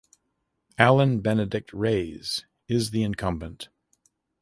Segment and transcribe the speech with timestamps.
[0.79, 3.69] Allan Benedict Reyes is the incumbent.